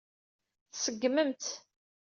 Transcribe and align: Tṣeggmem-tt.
Tṣeggmem-tt. 0.71 1.45